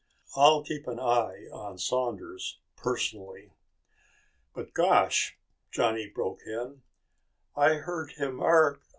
I'll 0.35 0.63
keep 0.63 0.87
an 0.87 0.99
eye 0.99 1.45
on 1.53 1.77
Saunders 1.77 2.57
personally." 2.75 3.51
"But, 4.51 4.73
gosh," 4.73 5.37
Johnny 5.69 6.07
broke 6.09 6.41
in, 6.43 6.81
"I 7.55 7.75
heard 7.75 8.13
him 8.13 8.41
arg...." 8.41 8.81